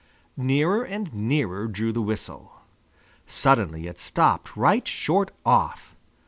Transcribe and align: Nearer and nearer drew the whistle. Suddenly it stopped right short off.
Nearer 0.35 0.81
and 0.83 1.13
nearer 1.13 1.67
drew 1.67 1.91
the 1.91 2.01
whistle. 2.01 2.53
Suddenly 3.27 3.85
it 3.85 3.99
stopped 3.99 4.57
right 4.57 4.87
short 4.87 5.29
off. 5.45 5.95